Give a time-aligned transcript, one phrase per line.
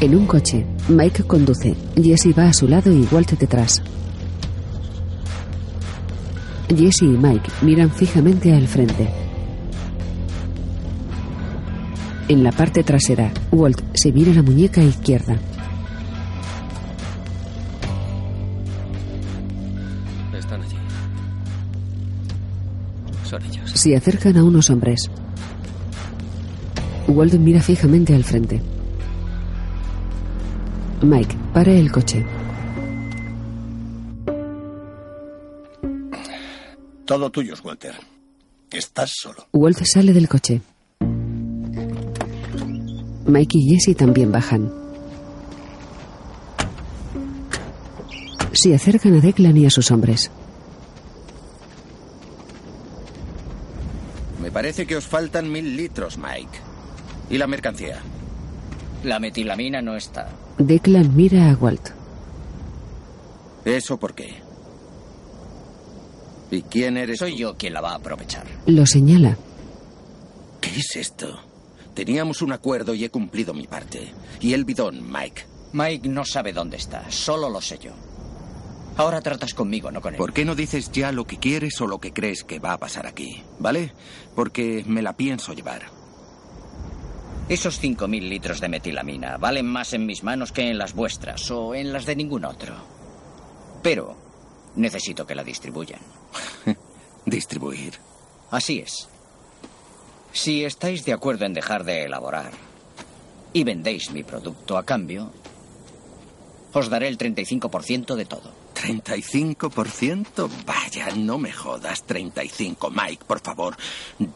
[0.00, 1.74] En un coche, Mike conduce.
[1.96, 3.82] Jesse va a su lado y Walt detrás.
[6.68, 9.08] Jesse y Mike miran fijamente al frente.
[12.28, 15.36] En la parte trasera, Walt se mira la muñeca izquierda.
[20.32, 20.76] Están allí.
[23.24, 23.72] Son ellos.
[23.74, 25.10] Se acercan a unos hombres.
[27.08, 28.62] Walt mira fijamente al frente.
[31.02, 32.24] Mike para el coche.
[37.04, 37.94] Todo tuyo, Walter.
[38.70, 39.46] Estás solo.
[39.52, 40.60] Walt sale del coche.
[43.26, 44.72] Mike y Jesse también bajan.
[48.52, 50.32] Se acercan a Declan y a sus hombres.
[54.42, 56.58] Me parece que os faltan mil litros, Mike.
[57.30, 58.02] ¿Y la mercancía?
[59.04, 60.30] La metilamina no está.
[60.58, 61.90] Declan mira a Walt.
[63.64, 64.42] ¿Eso por qué?
[66.50, 67.18] ¿Y quién eres?
[67.18, 68.46] Soy yo quien la va a aprovechar.
[68.66, 69.36] Lo señala.
[70.60, 71.38] ¿Qué es esto?
[71.94, 74.12] Teníamos un acuerdo y he cumplido mi parte.
[74.40, 75.44] Y el bidón, Mike.
[75.72, 77.92] Mike no sabe dónde está, solo lo sé yo.
[78.96, 80.18] Ahora tratas conmigo, no con él.
[80.18, 82.78] ¿Por qué no dices ya lo que quieres o lo que crees que va a
[82.78, 83.42] pasar aquí?
[83.58, 83.92] ¿Vale?
[84.34, 85.97] Porque me la pienso llevar.
[87.48, 91.74] Esos 5.000 litros de metilamina valen más en mis manos que en las vuestras o
[91.74, 92.74] en las de ningún otro.
[93.82, 94.14] Pero
[94.76, 96.00] necesito que la distribuyan.
[97.24, 97.94] Distribuir.
[98.50, 99.08] Así es.
[100.32, 102.52] Si estáis de acuerdo en dejar de elaborar
[103.54, 105.32] y vendéis mi producto a cambio,
[106.74, 108.52] os daré el 35% de todo.
[108.82, 110.48] ¿35%?
[110.64, 112.04] Vaya, no me jodas.
[112.04, 112.90] 35.
[112.90, 113.76] Mike, por favor,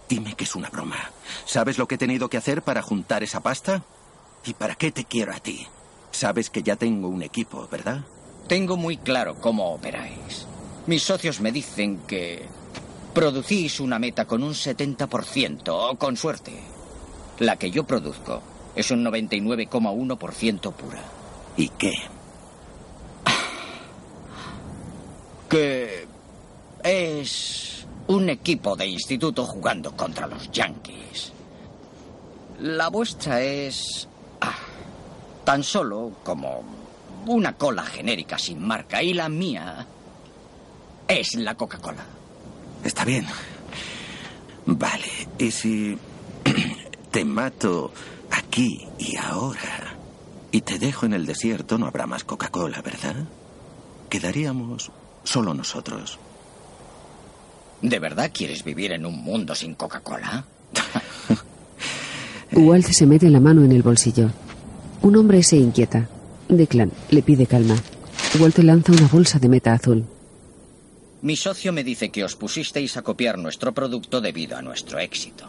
[0.08, 1.10] dime que es una broma.
[1.44, 3.82] ¿Sabes lo que he tenido que hacer para juntar esa pasta?
[4.44, 5.66] ¿Y para qué te quiero a ti?
[6.10, 8.04] Sabes que ya tengo un equipo, ¿verdad?
[8.48, 10.47] Tengo muy claro cómo operáis.
[10.86, 12.44] Mis socios me dicen que
[13.14, 16.53] producís una meta con un 70%, o con suerte.
[17.38, 18.42] La que yo produzco
[18.74, 21.03] es un 99,1% pura.
[21.56, 21.92] ¿Y qué?
[25.52, 26.06] Que
[26.82, 31.30] es un equipo de instituto jugando contra los Yankees.
[32.60, 34.08] La vuestra es
[34.41, 34.56] ah,
[35.44, 36.64] tan solo como
[37.26, 39.86] una cola genérica sin marca y la mía
[41.06, 42.06] es la Coca-Cola.
[42.82, 43.26] Está bien.
[44.64, 45.98] Vale, ¿y si
[47.10, 47.92] te mato
[48.30, 49.98] aquí y ahora
[50.50, 53.26] y te dejo en el desierto, no habrá más Coca-Cola, ¿verdad?
[54.08, 54.91] Quedaríamos
[55.25, 56.19] solo nosotros.
[57.81, 60.44] ¿De verdad quieres vivir en un mundo sin Coca-Cola?
[62.53, 64.31] Walt se mete la mano en el bolsillo.
[65.03, 66.09] Un hombre se inquieta.
[66.49, 67.77] Declan le pide calma.
[68.38, 70.05] Walt lanza una bolsa de meta azul.
[71.22, 75.47] Mi socio me dice que os pusisteis a copiar nuestro producto debido a nuestro éxito.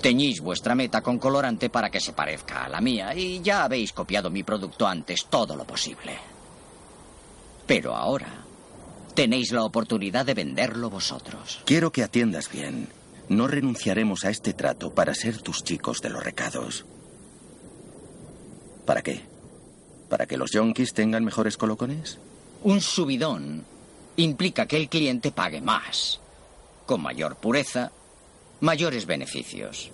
[0.00, 3.92] Teñís vuestra meta con colorante para que se parezca a la mía y ya habéis
[3.92, 6.29] copiado mi producto antes todo lo posible.
[7.70, 8.26] Pero ahora
[9.14, 11.60] tenéis la oportunidad de venderlo vosotros.
[11.66, 12.88] Quiero que atiendas bien.
[13.28, 16.84] No renunciaremos a este trato para ser tus chicos de los recados.
[18.84, 19.20] ¿Para qué?
[20.08, 22.18] ¿Para que los yonkis tengan mejores colocones?
[22.64, 23.64] Un subidón
[24.16, 26.18] implica que el cliente pague más.
[26.86, 27.92] Con mayor pureza,
[28.58, 29.92] mayores beneficios.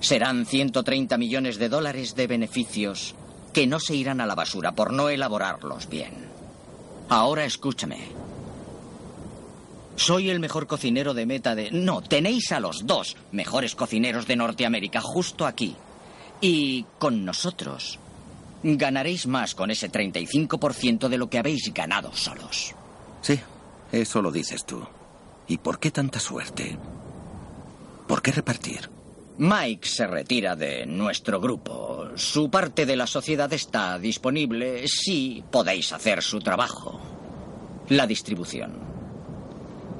[0.00, 3.14] Serán 130 millones de dólares de beneficios
[3.54, 6.25] que no se irán a la basura por no elaborarlos bien.
[7.08, 7.98] Ahora escúchame.
[9.96, 11.70] Soy el mejor cocinero de meta de...
[11.70, 15.74] No, tenéis a los dos mejores cocineros de Norteamérica justo aquí.
[16.40, 17.98] Y con nosotros
[18.62, 22.74] ganaréis más con ese 35% de lo que habéis ganado solos.
[23.22, 23.40] Sí,
[23.92, 24.82] eso lo dices tú.
[25.48, 26.76] ¿Y por qué tanta suerte?
[28.06, 28.90] ¿Por qué repartir?
[29.38, 32.08] Mike se retira de nuestro grupo.
[32.14, 36.98] Su parte de la sociedad está disponible si podéis hacer su trabajo.
[37.90, 38.72] La distribución.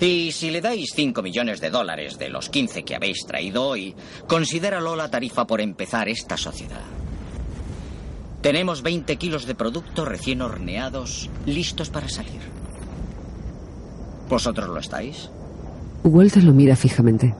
[0.01, 3.95] Y si le dais 5 millones de dólares de los 15 que habéis traído hoy,
[4.27, 6.85] considéralo la tarifa por empezar esta sociedad.
[8.41, 12.41] Tenemos 20 kilos de producto recién horneados, listos para salir.
[14.31, 15.31] ¿Vosotros lo estáis?
[16.05, 17.35] Walter lo mira fijamente.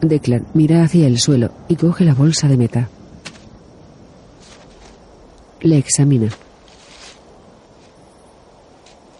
[0.00, 2.88] Declan mira hacia el suelo y coge la bolsa de meta.
[5.60, 6.30] Le examina.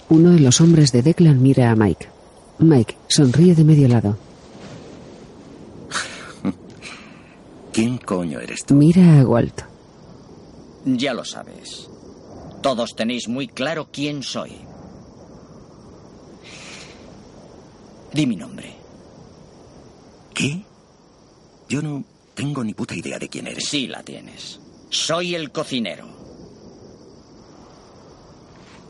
[0.08, 2.08] Uno de los hombres de Declan mira a Mike.
[2.58, 4.16] Mike sonríe de medio lado.
[7.72, 8.74] ¿Quién coño eres tú?
[8.74, 9.62] Mira a Walt.
[10.84, 11.88] Ya lo sabes.
[12.62, 14.52] Todos tenéis muy claro quién soy.
[18.12, 18.74] Di mi nombre.
[20.34, 20.64] ¿Qué?
[21.70, 22.02] Yo no
[22.34, 23.68] tengo ni puta idea de quién eres.
[23.68, 24.58] Sí la tienes.
[24.88, 26.04] Soy el cocinero.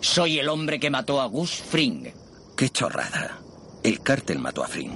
[0.00, 2.06] Soy el hombre que mató a Gus Fring.
[2.56, 3.38] Qué chorrada.
[3.82, 4.92] El cártel mató a Fring.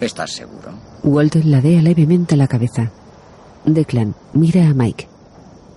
[0.00, 0.72] ¿Estás seguro?
[1.04, 2.90] Walter ladea levemente la cabeza.
[3.64, 5.06] Declan mira a Mike.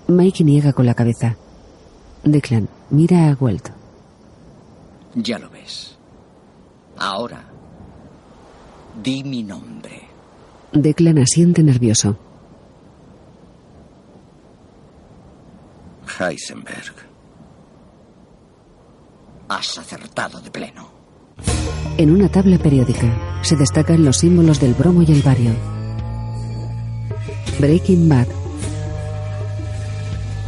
[0.08, 1.38] Mike niega con la cabeza.
[2.24, 3.70] Declan mira a Walt.
[5.14, 5.96] Ya lo ves.
[6.98, 7.44] Ahora,
[9.04, 10.09] di mi nombre.
[10.74, 12.16] Declan asiente nervioso.
[16.20, 16.94] Heisenberg.
[19.48, 20.88] Has acertado de pleno.
[21.98, 25.52] En una tabla periódica se destacan los símbolos del bromo y el bario.
[27.60, 28.28] Breaking Bad.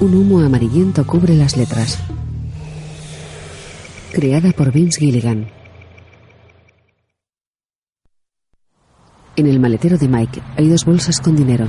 [0.02, 1.98] Un humo amarillento cubre las letras.
[4.12, 5.61] Creada por Vince Gilligan.
[9.42, 11.66] En el maletero de Mike hay dos bolsas con dinero.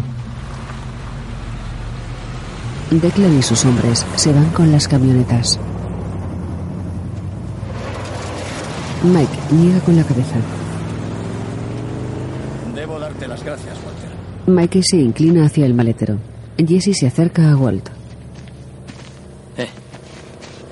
[2.90, 5.58] Declan y sus hombres se van con las camionetas.
[9.02, 10.34] Mike niega con la cabeza.
[12.74, 14.10] Debo darte las gracias, Walter.
[14.54, 16.18] Mike se inclina hacia el maletero.
[16.58, 17.88] Jesse se acerca a Walt.
[19.56, 19.70] Eh,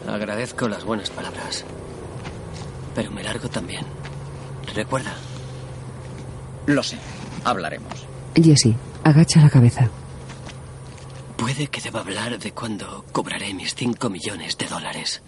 [0.06, 1.64] agradezco las buenas palabras.
[2.94, 3.86] Pero me largo también.
[4.74, 5.14] Recuerda,
[6.70, 6.96] Lo sé.
[7.44, 8.06] Hablaremos.
[8.36, 9.90] Jesse agacha la cabeza.
[11.36, 15.20] puede que deba hablar de cuando cobraré mis 5 millones de dólares.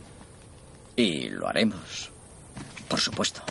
[0.94, 2.10] Y lo haremos.
[2.86, 3.42] Por supuesto.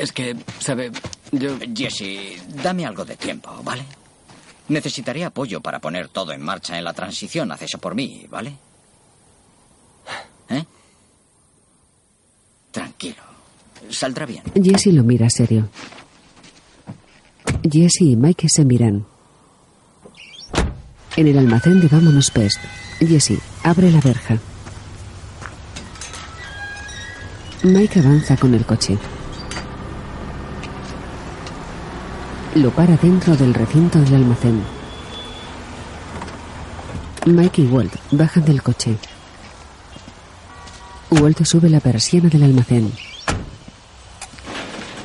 [0.00, 0.90] Es que, ¿sabe?
[1.32, 1.58] Yo...
[1.74, 3.84] Jesse, dame algo de tiempo, ¿vale?
[4.68, 7.52] Necesitaré apoyo para poner todo en marcha en la transición.
[7.52, 8.56] Haz eso por mí, ¿vale?
[10.48, 10.64] ¿Eh?
[12.70, 13.22] Tranquilo.
[13.90, 14.44] Saldrá bien.
[14.54, 15.68] Jesse lo mira serio.
[17.70, 19.06] Jesse y Mike se miran.
[21.16, 22.58] En el almacén de Vámonos Pest,
[23.00, 24.38] Jesse abre la verja.
[27.62, 28.98] Mike avanza con el coche.
[32.56, 34.62] Lo para dentro del recinto del almacén.
[37.24, 38.98] Mike y Walt bajan del coche.
[41.10, 42.92] Walt sube la persiana del almacén.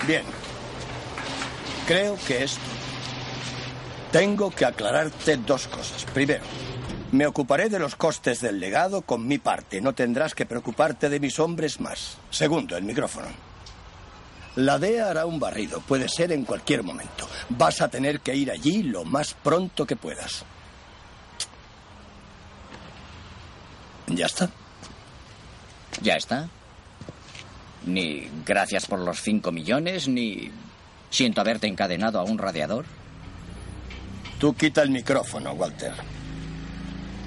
[0.06, 0.38] Bien.
[1.89, 2.56] Creo que es...
[4.12, 6.06] Tengo que aclararte dos cosas.
[6.13, 6.44] Primero,
[7.12, 9.81] me ocuparé de los costes del legado con mi parte.
[9.81, 12.19] No tendrás que preocuparte de mis hombres más.
[12.30, 13.30] Segundo, el micrófono.
[14.57, 15.81] La DEA hará un barrido.
[15.81, 17.27] Puede ser en cualquier momento.
[17.50, 20.45] Vas a tener que ir allí lo más pronto que puedas.
[24.06, 24.47] Ya está.
[26.04, 26.49] ¿Ya está?
[27.87, 30.52] Ni gracias por los cinco millones, ni
[31.09, 32.85] siento haberte encadenado a un radiador.
[34.39, 35.94] Tú quita el micrófono, Walter.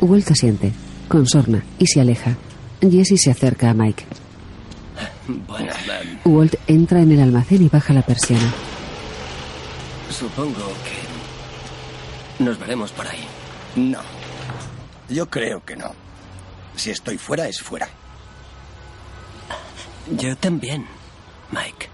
[0.00, 0.72] Walt asiente,
[1.08, 2.36] con sorna y se aleja.
[2.80, 4.04] Jesse se acerca a Mike.
[5.46, 8.52] Bueno, em, Walt entra en el almacén y baja la persiana.
[10.10, 10.72] supongo
[12.38, 13.24] que nos veremos por ahí.
[13.76, 14.00] No.
[15.08, 15.94] Yo creo que no.
[16.76, 17.88] Si estoy fuera, es fuera.
[20.10, 20.86] Yo también,
[21.50, 21.91] Mike.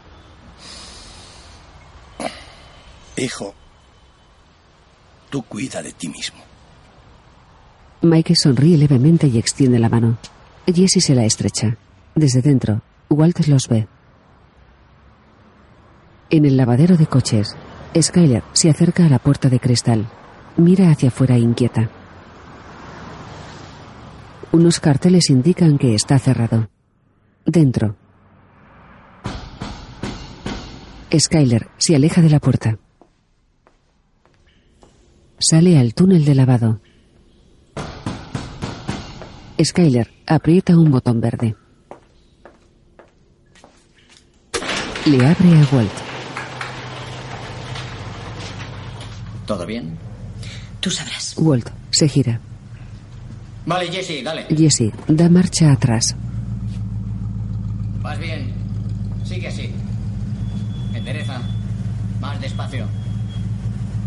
[3.19, 3.53] Hijo,
[5.29, 6.39] tú cuida de ti mismo.
[8.03, 10.19] Mike sonríe levemente y extiende la mano.
[10.67, 11.77] Jesse se la estrecha.
[12.15, 13.89] Desde dentro, Walter los ve.
[16.31, 17.57] En el lavadero de coches,
[18.01, 20.09] Skyler se acerca a la puerta de cristal.
[20.57, 21.91] Mira hacia afuera inquieta.
[24.53, 26.69] Unos carteles indican que está cerrado.
[27.45, 27.97] Dentro.
[31.17, 32.79] Skyler se aleja de la puerta.
[35.41, 36.81] Sale al túnel de lavado.
[39.63, 41.55] Skyler aprieta un botón verde.
[45.07, 45.93] Le abre a Walt.
[49.47, 49.97] ¿Todo bien?
[50.81, 51.35] Tú sabrás.
[51.39, 52.41] Walt se gira.
[53.65, 54.47] Vale, Jesse, dale.
[54.51, 56.17] Jesse da marcha atrás.
[58.03, 58.53] Vas bien.
[59.25, 59.71] Sigue así.
[60.95, 61.41] Endereza.
[62.21, 62.87] Más despacio.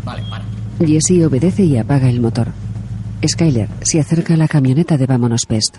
[0.04, 0.61] Vale, para.
[0.86, 2.48] Jesse obedece y apaga el motor.
[3.26, 5.78] Skyler se acerca a la camioneta de Vámonos Pest.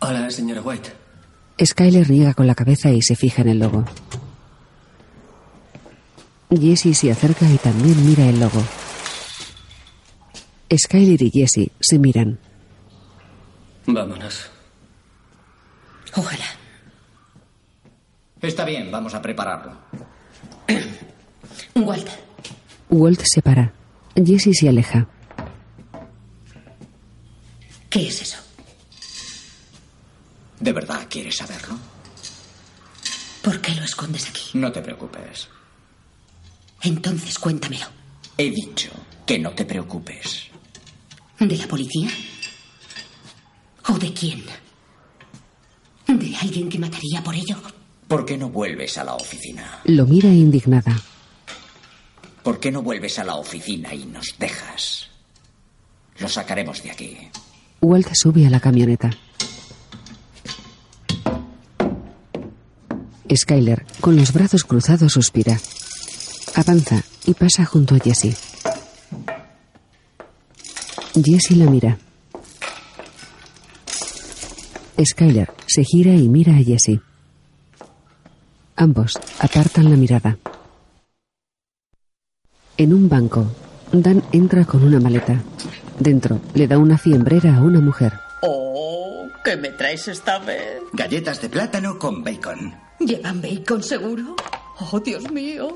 [0.00, 0.92] Hola, señora White.
[1.64, 3.84] Skyler niega con la cabeza y se fija en el logo.
[6.50, 8.62] Jesse se acerca y también mira el logo.
[10.76, 12.38] Skyler y Jesse se miran.
[13.86, 14.50] Vámonos.
[16.14, 16.44] Ojalá.
[18.40, 19.72] Está bien, vamos a prepararlo.
[21.74, 22.08] Walt,
[22.90, 23.72] Walt se para.
[24.14, 25.06] Jesse se aleja.
[27.96, 28.36] ¿qué es eso?
[30.60, 31.78] ¿De verdad quieres saberlo?
[33.42, 34.50] ¿Por qué lo escondes aquí?
[34.58, 35.48] No te preocupes.
[36.82, 37.86] Entonces cuéntamelo.
[38.36, 38.90] He dicho
[39.24, 40.48] que no te preocupes.
[41.38, 42.10] ¿De la policía?
[43.88, 44.44] ¿O de quién?
[46.06, 47.56] ¿De alguien que mataría por ello?
[48.08, 49.80] ¿Por qué no vuelves a la oficina?
[49.84, 51.00] Lo mira indignada.
[52.46, 55.08] ¿Por qué no vuelves a la oficina y nos dejas?
[56.20, 57.18] Lo sacaremos de aquí.
[57.80, 59.10] Walt sube a la camioneta.
[63.34, 65.58] Skyler, con los brazos cruzados, suspira.
[66.54, 68.36] Avanza y pasa junto a Jesse.
[71.14, 71.98] Jesse la mira.
[75.04, 77.00] Skyler se gira y mira a Jesse.
[78.76, 80.38] Ambos apartan la mirada.
[82.78, 83.46] En un banco,
[83.92, 85.40] Dan entra con una maleta.
[85.98, 88.12] Dentro le da una fiembrera a una mujer.
[88.42, 90.82] Oh, ¿qué me traes esta vez?
[90.92, 92.74] Galletas de plátano con bacon.
[92.98, 94.36] ¿Llevan bacon seguro?
[94.78, 95.72] Oh, Dios mío.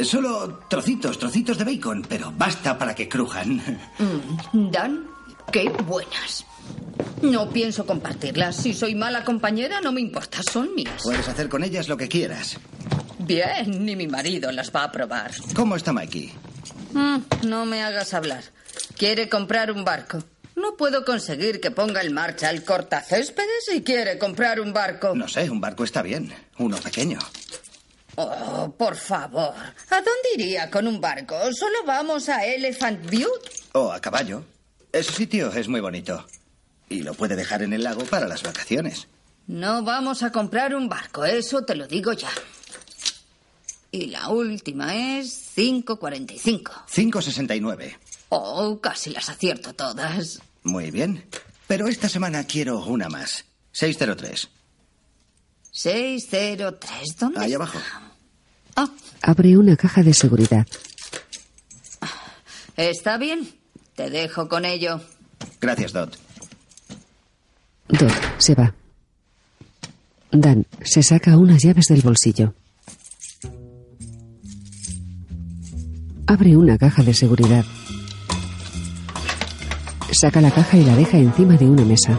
[0.00, 3.62] Solo trocitos, trocitos de bacon, pero basta para que crujan.
[4.52, 5.06] Mm, Dan,
[5.52, 6.44] qué buenas.
[7.22, 8.56] No pienso compartirlas.
[8.56, 11.00] Si soy mala compañera, no me importa, son mías.
[11.04, 12.58] Puedes hacer con ellas lo que quieras.
[13.26, 15.32] Bien, ni mi marido las va a probar.
[15.54, 16.32] ¿Cómo está Mikey?
[16.92, 18.44] Mm, no me hagas hablar.
[18.96, 20.22] Quiere comprar un barco.
[20.56, 25.14] No puedo conseguir que ponga en marcha el cortacéspedes y quiere comprar un barco.
[25.14, 26.32] No sé, un barco está bien.
[26.58, 27.18] Uno pequeño.
[28.16, 29.52] Oh, por favor.
[29.90, 31.34] ¿A dónde iría con un barco?
[31.52, 33.50] Solo vamos a Elephant Butte.
[33.72, 34.44] O a caballo.
[34.92, 36.24] Ese sitio es muy bonito.
[36.88, 39.08] Y lo puede dejar en el lago para las vacaciones.
[39.48, 42.30] No vamos a comprar un barco, eso te lo digo ya.
[43.94, 46.64] Y la última es 5.45.
[46.92, 47.96] 5.69.
[48.30, 50.40] Oh, casi las acierto todas.
[50.64, 51.24] Muy bien.
[51.68, 53.44] Pero esta semana quiero una más.
[53.70, 54.48] 603.
[55.70, 57.38] 603, ¿dónde?
[57.38, 57.56] Ahí está?
[57.56, 57.78] abajo.
[58.74, 58.88] Ah,
[59.22, 60.66] Abre una caja de seguridad.
[62.76, 63.48] está bien.
[63.94, 65.00] Te dejo con ello.
[65.60, 66.18] Gracias, Dot.
[67.86, 68.74] Dot se va.
[70.32, 72.54] Dan se saca unas llaves del bolsillo.
[76.26, 77.64] Abre una caja de seguridad.
[80.10, 82.18] Saca la caja y la deja encima de una mesa.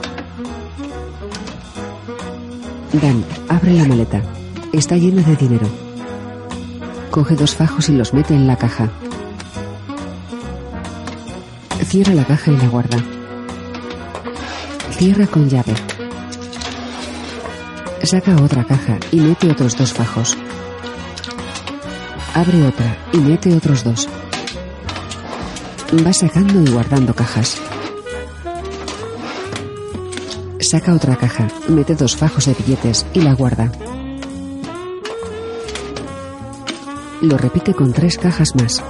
[2.93, 4.21] Dan abre la maleta.
[4.73, 5.67] Está llena de dinero.
[7.09, 8.91] Coge dos fajos y los mete en la caja.
[11.85, 13.03] Cierra la caja y la guarda.
[14.91, 15.73] Cierra con llave.
[18.03, 20.37] Saca otra caja y mete otros dos fajos.
[22.35, 24.09] Abre otra y mete otros dos.
[26.05, 27.57] Va sacando y guardando cajas.
[30.59, 33.71] Saca otra caja, mete dos fajos de billetes y la guarda.
[37.21, 38.83] Lo repite con tres cajas más.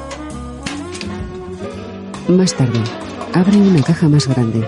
[2.27, 2.81] Más tarde,
[3.31, 4.67] abre una caja más grande.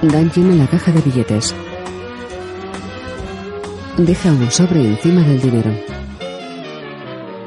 [0.00, 1.54] Dan llena la caja de billetes.
[3.98, 5.74] Deja un sobre encima del dinero.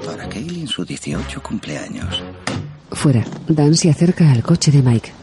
[0.05, 2.21] Para Kaylee en su 18 cumpleaños.
[2.91, 5.13] Fuera, Dan se acerca al coche de Mike.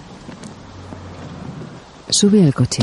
[2.09, 2.83] Sube al coche.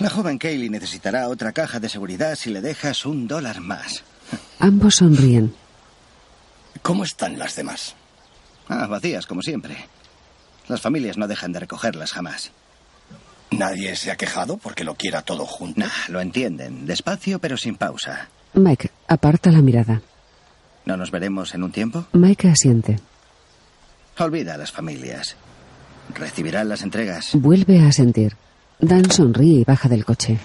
[0.00, 4.02] La joven Kaylee necesitará otra caja de seguridad si le dejas un dólar más.
[4.58, 5.54] Ambos sonríen.
[6.82, 7.94] ¿Cómo están las demás?
[8.68, 9.86] Ah, vacías, como siempre.
[10.70, 12.52] Las familias no dejan de recogerlas jamás.
[13.50, 15.80] ¿Nadie se ha quejado porque lo quiera todo junto?
[15.80, 16.86] Nah, lo entienden.
[16.86, 18.28] Despacio, pero sin pausa.
[18.54, 20.00] Mike aparta la mirada.
[20.84, 22.06] ¿No nos veremos en un tiempo?
[22.12, 23.00] Mike asiente.
[24.16, 25.34] Olvida a las familias.
[26.14, 27.30] Recibirán las entregas.
[27.34, 28.36] Vuelve a sentir.
[28.78, 30.38] Dan sonríe y baja del coche.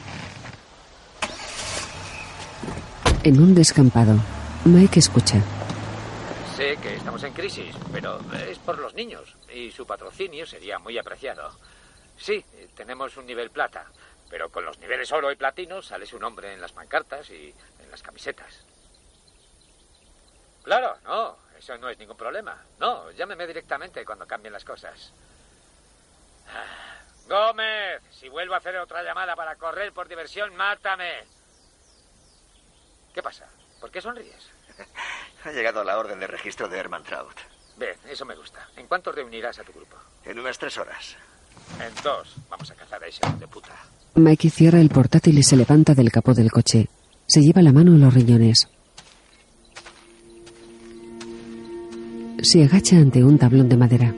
[3.22, 4.20] En un descampado,
[4.64, 5.40] Mike escucha.
[6.58, 8.20] Sé que estamos en crisis, pero
[8.50, 11.56] es por los niños y su patrocinio sería muy apreciado.
[12.18, 12.44] Sí,
[12.76, 13.86] tenemos un nivel plata,
[14.28, 17.92] pero con los niveles oro y platino sale su nombre en las pancartas y en
[17.92, 18.66] las camisetas.
[20.64, 22.60] Claro, no, eso no es ningún problema.
[22.80, 25.14] No, llámeme directamente cuando cambien las cosas.
[26.50, 31.24] Ah, Gómez, si vuelvo a hacer otra llamada para correr por diversión, mátame.
[33.14, 33.48] ¿Qué pasa?
[33.80, 34.55] ¿Por qué sonríes?
[35.44, 37.36] Ha llegado la orden de registro de Herman Trout.
[37.78, 38.68] Bien, eso me gusta.
[38.78, 39.96] ¿En cuánto reunirás a tu grupo?
[40.24, 41.16] En unas tres horas.
[41.80, 42.36] En dos.
[42.50, 43.76] Vamos a cazar a ese de puta.
[44.16, 46.88] Mikey cierra el portátil y se levanta del capó del coche.
[47.28, 48.68] Se lleva la mano en los riñones.
[52.42, 54.14] Se agacha ante un tablón de madera.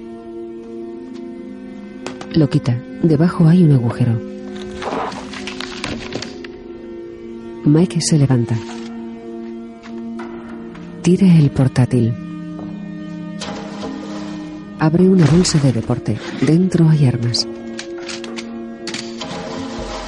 [2.32, 2.74] Lo quita.
[3.02, 4.14] Debajo hay un agujero.
[7.66, 8.56] Mike se levanta.
[11.08, 12.14] Tira el portátil.
[14.78, 16.18] Abre una bolsa de deporte.
[16.42, 17.48] Dentro hay armas.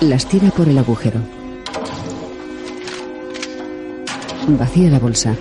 [0.02, 1.22] Las tira por el agujero.
[4.60, 5.34] Vacía la bolsa.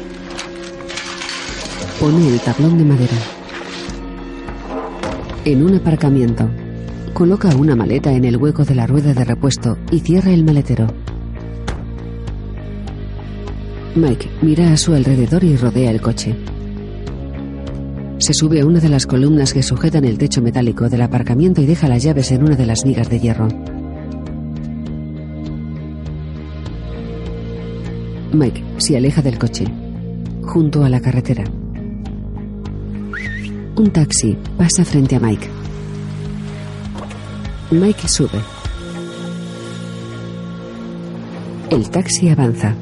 [1.98, 3.16] Pone el tablón de madera.
[5.44, 6.48] En un aparcamiento,
[7.14, 10.86] coloca una maleta en el hueco de la rueda de repuesto y cierra el maletero.
[13.98, 16.36] Mike mira a su alrededor y rodea el coche.
[18.18, 21.66] Se sube a una de las columnas que sujetan el techo metálico del aparcamiento y
[21.66, 23.48] deja las llaves en una de las vigas de hierro.
[28.32, 29.64] Mike se aleja del coche,
[30.42, 31.42] junto a la carretera.
[33.74, 35.48] Un taxi pasa frente a Mike.
[37.72, 38.38] Mike sube.
[41.70, 42.76] El taxi avanza.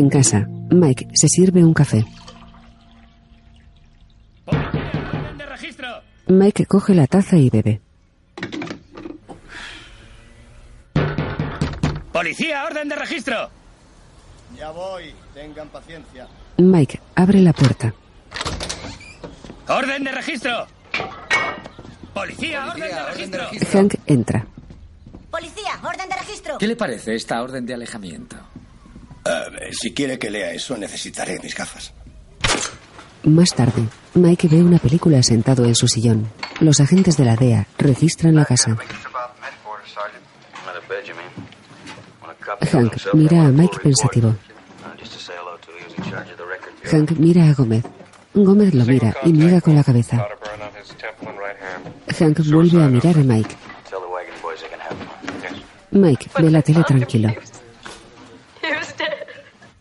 [0.00, 2.06] En casa, Mike se sirve un café.
[5.36, 5.88] de registro!
[6.26, 7.82] Mike coge la taza y bebe.
[12.12, 13.50] ¡Policía, orden de registro!
[14.56, 16.26] Ya voy, tengan paciencia.
[16.56, 17.92] Mike abre la puerta.
[19.68, 20.66] ¡Orden de registro!
[22.14, 23.78] ¡Policía, orden, de, registro!
[23.78, 24.46] Hank entra.
[25.30, 26.56] Policía, orden de registro.
[26.56, 28.36] ¿Qué le parece esta orden de alejamiento?
[29.72, 31.92] Si quiere que lea eso, necesitaré mis gafas.
[33.24, 36.26] Más tarde, Mike ve una película sentado en su sillón.
[36.60, 38.76] Los agentes de la DEA registran la casa.
[42.72, 44.34] Hank mira a Mike pensativo.
[46.90, 47.84] Hank mira a Gómez.
[48.34, 50.26] Gómez lo mira y niega con la cabeza.
[52.18, 53.56] Hank vuelve a mirar a Mike.
[55.90, 57.28] Mike ve la tele tranquilo.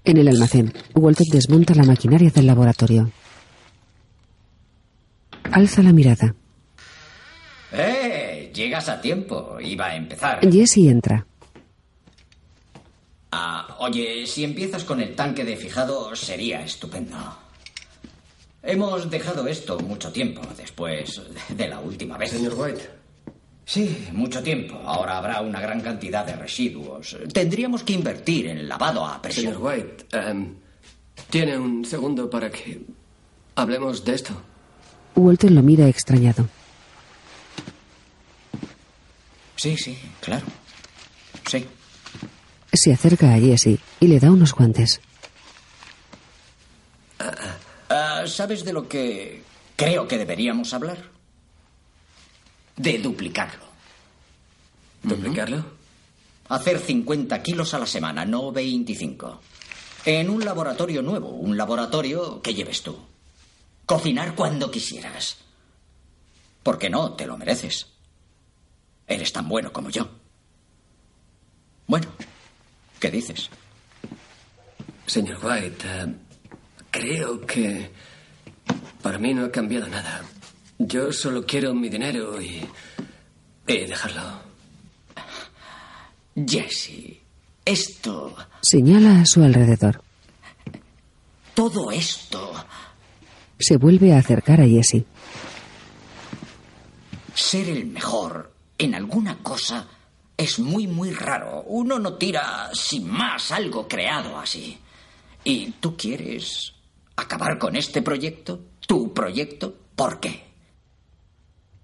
[0.10, 3.12] En el almacén, Walter desmonta la maquinaria del laboratorio.
[5.52, 6.34] Alza la mirada.
[7.72, 8.52] ¡Eh!
[8.52, 9.60] Llegas a tiempo.
[9.62, 10.39] Iba a empezar.
[10.52, 11.28] Jesse entra.
[13.32, 17.15] Ah, oye, si empiezas con el tanque de fijado, sería estupendo.
[18.63, 22.32] Hemos dejado esto mucho tiempo después de la última vez.
[22.32, 22.99] Señor White.
[23.69, 24.82] Sí, mucho tiempo.
[24.84, 27.15] Ahora habrá una gran cantidad de residuos.
[27.32, 29.53] Tendríamos que invertir en lavado a presión.
[29.53, 30.55] Señor White, em,
[31.29, 32.82] ¿tiene un segundo para que
[33.53, 34.34] hablemos de esto?
[35.15, 36.47] Walter lo mira extrañado.
[39.55, 40.47] Sí, sí, claro.
[41.45, 41.63] Sí.
[42.73, 44.99] Se acerca a Jesse y le da unos guantes.
[47.19, 49.43] Ah, ¿Sabes de lo que
[49.75, 51.18] creo que deberíamos hablar?
[52.80, 53.65] De duplicarlo.
[55.04, 55.65] ¿Duplicarlo?
[56.48, 59.42] Hacer 50 kilos a la semana, no 25.
[60.06, 62.98] En un laboratorio nuevo, un laboratorio que lleves tú.
[63.86, 65.39] Cocinar cuando quisieras.
[66.63, 67.88] Porque no, te lo mereces.
[69.06, 70.08] Eres tan bueno como yo.
[71.86, 72.08] Bueno,
[72.98, 73.50] ¿qué dices?
[75.06, 76.15] Señor White, eh,
[76.92, 77.92] creo que
[79.02, 80.24] para mí no ha cambiado nada.
[80.80, 82.65] Yo solo quiero mi dinero y,
[83.68, 84.22] y dejarlo.
[86.48, 87.20] Jesse,
[87.65, 90.02] esto, Señala a su alrededor.
[91.54, 92.54] todo esto,
[93.60, 95.04] Se vuelve a acercar a Jesse.
[97.34, 99.88] ser el mejor en alguna cosa
[100.38, 101.63] es muy, muy raro.
[101.68, 104.78] Uno no tira sin más algo creado así.
[105.44, 106.74] Y tú quieres
[107.18, 108.62] ¿Acabar con este proyecto?
[108.88, 109.76] ¿Tu proyecto?
[109.94, 110.49] ¿Por qué?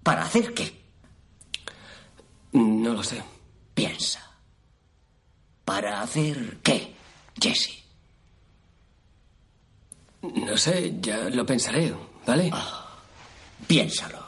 [0.06, 0.72] ¿Para hacer qué?
[2.52, 3.20] No lo sé.
[3.74, 4.22] Piensa.
[5.64, 6.94] ¿Para hacer qué,
[7.42, 7.82] Jesse?
[10.22, 11.92] No sé, ya lo pensaré,
[12.24, 12.52] ¿vale?
[13.66, 14.24] Piénsalo.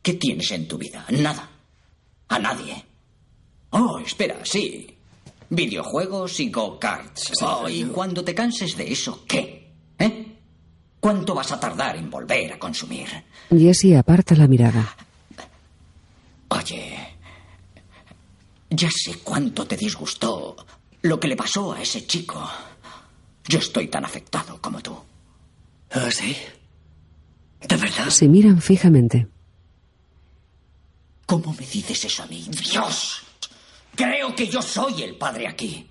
[0.00, 1.04] ¿Qué tienes en tu vida?
[1.10, 1.50] Nada.
[2.28, 2.82] A nadie.
[3.72, 4.96] Oh, espera, sí.
[5.50, 7.42] Videojuegos y go-karts.
[7.42, 9.61] Oh, y cuando te canses de eso, ¿qué?
[11.02, 13.08] ¿Cuánto vas a tardar en volver a consumir?
[13.50, 14.94] Jesse aparta la mirada.
[16.46, 16.96] Oye,
[18.70, 20.54] ya sé cuánto te disgustó
[21.02, 22.48] lo que le pasó a ese chico.
[23.48, 24.96] Yo estoy tan afectado como tú.
[25.90, 26.36] ¿Ah, sí?
[27.68, 28.08] ¿De verdad?
[28.08, 29.26] Se miran fijamente.
[31.26, 32.48] ¿Cómo me dices eso a mí?
[32.70, 33.22] ¡Dios!
[33.96, 35.84] Creo que yo soy el padre aquí.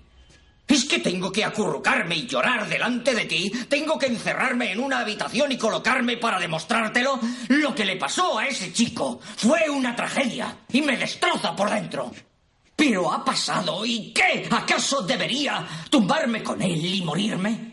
[0.66, 3.50] ¿Es que tengo que acurrucarme y llorar delante de ti?
[3.68, 7.20] ¿Tengo que encerrarme en una habitación y colocarme para demostrártelo?
[7.48, 12.10] Lo que le pasó a ese chico fue una tragedia y me destroza por dentro.
[12.74, 14.48] Pero ha pasado y ¿qué?
[14.50, 17.72] ¿Acaso debería tumbarme con él y morirme?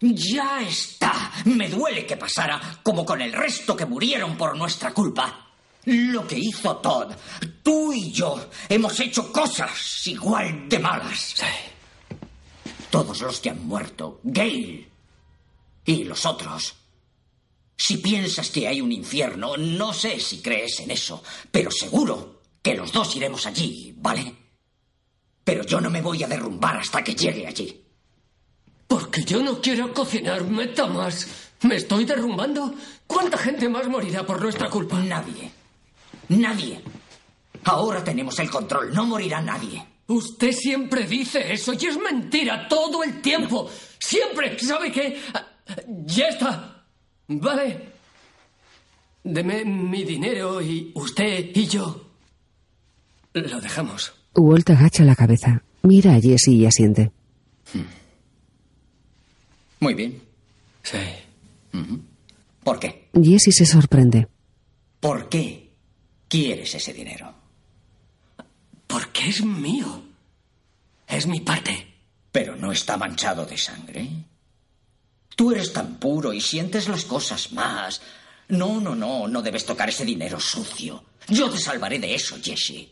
[0.00, 1.30] Ya está.
[1.44, 5.46] Me duele que pasara como con el resto que murieron por nuestra culpa.
[5.84, 7.14] Lo que hizo Todd,
[7.62, 11.36] tú y yo hemos hecho cosas igual de malas.
[12.90, 14.88] Todos los que han muerto, Gail
[15.84, 16.74] y los otros.
[17.76, 22.74] Si piensas que hay un infierno, no sé si crees en eso, pero seguro que
[22.74, 24.34] los dos iremos allí, ¿vale?
[25.44, 27.84] Pero yo no me voy a derrumbar hasta que llegue allí.
[28.86, 31.26] Porque yo no quiero cocinarme, Tomás.
[31.62, 32.74] ¿Me estoy derrumbando?
[33.06, 34.98] ¿Cuánta gente más morirá por nuestra culpa?
[35.00, 35.50] Nadie.
[36.28, 36.82] Nadie.
[37.64, 38.94] Ahora tenemos el control.
[38.94, 39.86] No morirá nadie.
[40.08, 43.70] Usted siempre dice eso y es mentira todo el tiempo.
[43.98, 44.58] Siempre.
[44.58, 45.20] ¿Sabe qué?
[46.06, 46.84] Ya está.
[47.28, 47.92] Vale.
[49.22, 52.06] Deme mi dinero y usted y yo
[53.34, 54.12] lo dejamos.
[54.34, 55.62] Walt agacha la cabeza.
[55.82, 57.12] Mira a Jesse y asiente.
[59.80, 60.22] Muy bien.
[60.82, 60.98] Sí.
[62.64, 63.10] ¿Por qué?
[63.12, 64.26] Jesse se sorprende.
[65.00, 65.70] ¿Por qué
[66.28, 67.37] quieres ese dinero?
[68.88, 70.02] Porque es mío.
[71.06, 71.94] Es mi parte.
[72.32, 74.10] Pero no está manchado de sangre.
[75.36, 78.02] Tú eres tan puro y sientes las cosas más.
[78.48, 81.04] No, no, no, no debes tocar ese dinero sucio.
[81.28, 82.88] Yo te salvaré de eso, Jesse.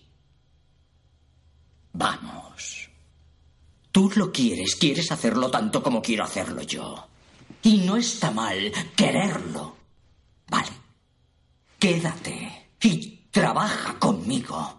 [1.92, 2.88] Vamos.
[3.90, 7.08] Tú lo quieres, quieres hacerlo tanto como quiero hacerlo yo.
[7.62, 9.76] Y no está mal quererlo.
[10.48, 10.68] Vale.
[11.78, 14.75] Quédate y trabaja conmigo.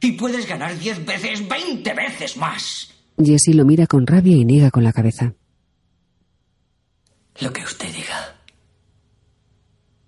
[0.00, 2.92] Y puedes ganar diez veces, veinte veces más.
[3.22, 5.34] Jesse lo mira con rabia y niega con la cabeza.
[7.40, 8.36] Lo que usted diga.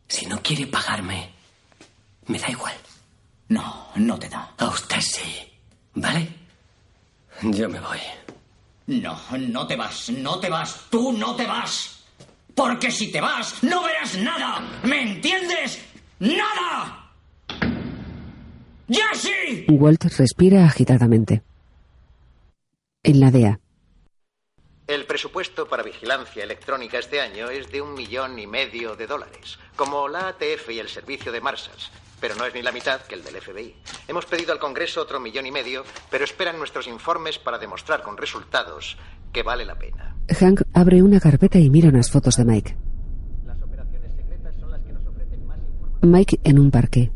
[0.09, 1.31] Si no quiere pagarme,
[2.27, 2.75] me da igual.
[3.49, 4.55] No, no te da.
[4.59, 5.53] A usted sí.
[5.95, 6.29] ¿Vale?
[7.43, 7.99] Yo me voy.
[8.87, 12.01] No, no te vas, no te vas, tú no te vas.
[12.55, 14.61] Porque si te vas, no verás nada.
[14.83, 15.81] ¿Me entiendes?
[16.19, 17.00] ¡Nada!
[18.91, 19.67] ¡Jesse!
[19.69, 21.43] Walt respira agitadamente.
[23.05, 23.61] En la DEA.
[24.89, 29.61] El presupuesto para vigilancia electrónica este año es de un millón y medio de dólares,
[29.77, 33.15] como la ATF y el servicio de Marshalls, pero no es ni la mitad que
[33.15, 33.77] el del FBI.
[34.09, 38.17] Hemos pedido al Congreso otro millón y medio, pero esperan nuestros informes para demostrar con
[38.17, 38.99] resultados
[39.33, 40.17] que vale la pena.
[40.29, 42.77] Hank abre una carpeta y mira unas fotos de Mike.
[46.03, 47.13] Mike en un parque.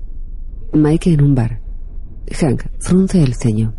[0.72, 1.63] Mike en un bar.
[2.30, 3.74] Hank frunce el ceño.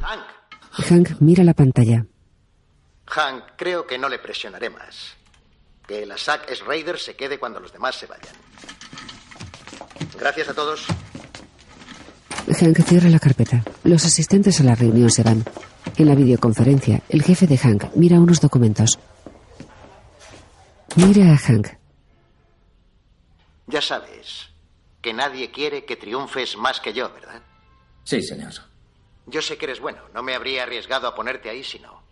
[0.00, 0.22] Hank,
[0.88, 2.06] Hank mira la pantalla.
[3.06, 5.14] Hank, creo que no le presionaré más.
[5.86, 8.34] Que la SAC es Raider se quede cuando los demás se vayan.
[10.18, 10.86] Gracias a todos.
[12.48, 13.62] Hank cierra la carpeta.
[13.84, 15.44] Los asistentes a la reunión se van.
[15.96, 18.98] En la videoconferencia, el jefe de Hank mira unos documentos.
[20.96, 21.81] Mira a Hank.
[23.66, 24.48] Ya sabes
[25.00, 27.42] que nadie quiere que triunfes más que yo, ¿verdad?
[28.04, 28.52] Sí, señor.
[29.26, 30.02] Yo sé que eres bueno.
[30.12, 32.02] No me habría arriesgado a ponerte ahí si no.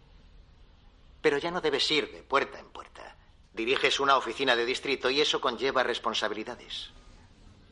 [1.20, 3.16] Pero ya no debes ir de puerta en puerta.
[3.52, 6.90] Diriges una oficina de distrito y eso conlleva responsabilidades.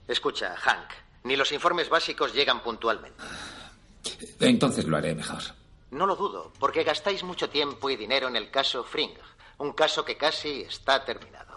[0.07, 0.91] Escucha, Hank,
[1.25, 3.23] ni los informes básicos llegan puntualmente.
[4.41, 5.43] Entonces lo haré mejor.
[5.91, 9.15] No lo dudo, porque gastáis mucho tiempo y dinero en el caso Fring,
[9.59, 11.48] un caso que casi está terminado.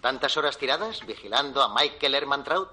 [0.00, 2.70] ¿Tantas horas tiradas vigilando a Michael Hermantraut?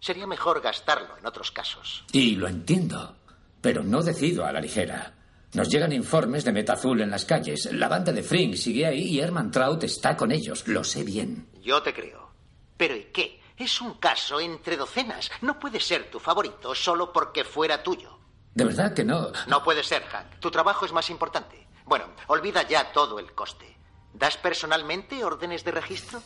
[0.00, 2.04] Sería mejor gastarlo en otros casos.
[2.12, 3.16] Y lo entiendo.
[3.60, 5.14] pero no decido a la ligera.
[5.52, 7.68] Nos llegan informes de Meta Azul en las calles.
[7.72, 10.66] La banda de Fring sigue ahí y Herman Trout está con ellos.
[10.66, 11.48] Lo sé bien.
[11.62, 12.32] Yo te creo.
[12.76, 13.40] Pero ¿y qué?
[13.56, 15.30] Es un caso entre docenas.
[15.42, 18.18] No puede ser tu favorito solo porque fuera tuyo.
[18.54, 19.30] De verdad que no.
[19.46, 20.40] No puede ser, Hank.
[20.40, 21.68] Tu trabajo es más importante.
[21.84, 23.76] Bueno, olvida ya todo el coste.
[24.14, 26.22] ¿Das personalmente órdenes de registro?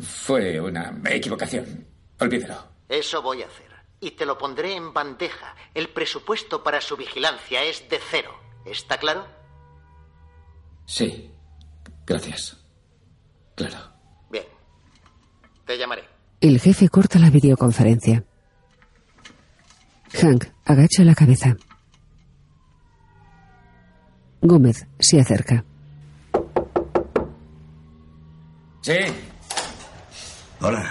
[0.00, 1.86] Fue una equivocación.
[2.18, 2.56] Olvídelo.
[2.88, 3.70] Eso voy a hacer.
[4.00, 5.54] Y te lo pondré en bandeja.
[5.74, 8.34] El presupuesto para su vigilancia es de cero.
[8.64, 9.26] ¿Está claro?
[10.86, 11.30] Sí.
[12.06, 12.56] Gracias.
[13.54, 13.78] Claro.
[14.30, 14.44] Bien.
[15.66, 16.04] Te llamaré.
[16.40, 18.24] El jefe corta la videoconferencia.
[20.12, 21.56] Hank agacha la cabeza.
[24.40, 25.64] Gómez se acerca.
[28.82, 28.96] Sí.
[30.60, 30.90] Hola.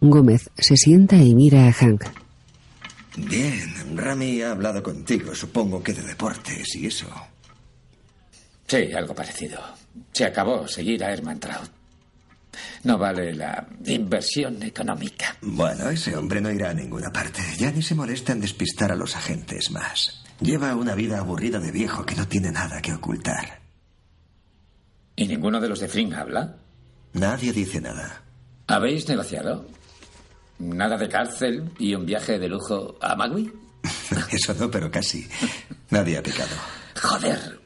[0.00, 2.04] Gómez se sienta y mira a Hank.
[3.16, 7.06] Bien, Rami ha hablado contigo, supongo que de deportes y eso.
[8.66, 9.60] Sí, algo parecido.
[10.12, 11.70] Se acabó seguir a Herman Trout.
[12.84, 15.36] No vale la inversión económica.
[15.40, 17.40] Bueno, ese hombre no irá a ninguna parte.
[17.58, 20.22] Ya ni se molesta en despistar a los agentes más.
[20.40, 23.63] Lleva una vida aburrida de viejo que no tiene nada que ocultar.
[25.16, 26.56] ¿Y ninguno de los de Fring habla?
[27.12, 28.22] Nadie dice nada.
[28.66, 29.66] ¿Habéis negociado?
[30.58, 33.52] ¿Nada de cárcel y un viaje de lujo a Magui?
[34.30, 35.28] Eso no, pero casi.
[35.90, 36.56] Nadie ha pecado.
[37.00, 37.60] Joder.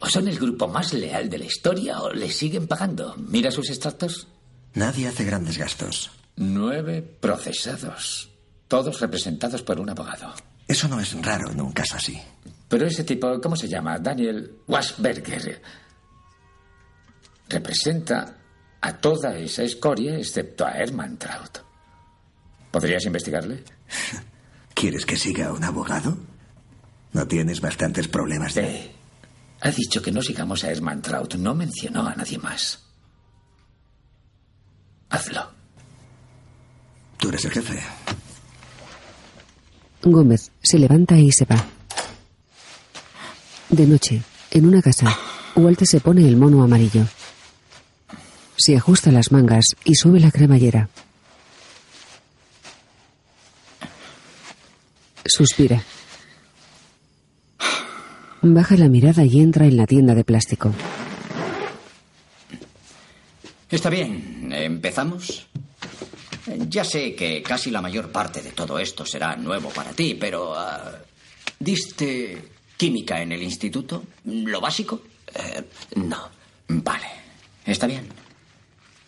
[0.00, 3.14] ¿O son el grupo más leal de la historia o le siguen pagando?
[3.16, 4.28] Mira sus extractos.
[4.74, 6.10] Nadie hace grandes gastos.
[6.36, 8.30] Nueve procesados.
[8.68, 10.34] Todos representados por un abogado.
[10.68, 12.20] Eso no es raro en un caso así.
[12.68, 13.98] Pero ese tipo, ¿cómo se llama?
[13.98, 15.62] Daniel Wasberger.
[17.48, 18.36] Representa
[18.80, 21.58] a toda esa escoria excepto a Herman Trout.
[22.70, 23.62] ¿Podrías investigarle?
[24.74, 26.16] ¿Quieres que siga a un abogado?
[27.12, 28.66] ¿No tienes bastantes problemas de...?
[28.66, 28.90] Sí.
[29.60, 31.34] Ha dicho que no sigamos a Herman Trout.
[31.36, 32.78] No mencionó a nadie más.
[35.08, 35.50] Hazlo.
[37.16, 37.82] Tú eres el jefe.
[40.02, 41.64] Gómez se levanta y se va.
[43.70, 45.16] De noche, en una casa,
[45.56, 47.06] Walter se pone el mono amarillo.
[48.56, 50.88] Se ajusta las mangas y sube la cremallera.
[55.24, 55.82] Suspira.
[58.42, 60.72] Baja la mirada y entra en la tienda de plástico.
[63.70, 65.46] Está bien, ¿empezamos?
[66.68, 70.54] Ya sé que casi la mayor parte de todo esto será nuevo para ti, pero...
[70.56, 70.92] ah,
[71.58, 74.04] ¿Diste química en el instituto?
[74.24, 75.00] ¿Lo básico?
[75.34, 75.64] Eh,
[75.96, 76.28] no.
[76.68, 77.06] Vale,
[77.64, 78.06] está bien.